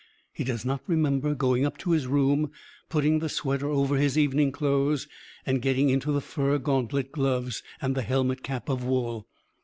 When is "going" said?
1.35-1.63